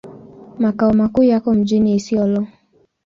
Makao 0.59 0.93
makuu 0.93 1.23
yako 1.23 1.53
mjini 1.53 1.95
Isiolo. 1.95 2.47